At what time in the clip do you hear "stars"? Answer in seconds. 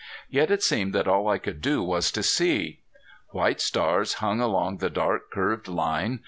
3.61-4.15